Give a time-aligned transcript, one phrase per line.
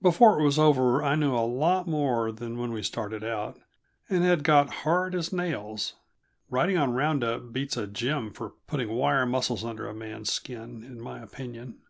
[0.00, 3.58] Before it was over I knew a lot more than when we started out,
[4.08, 5.94] and had got hard as nails;
[6.48, 10.84] riding on round up beats a gym for putting wire muscles under a man's skin,
[10.84, 11.80] in my opinion.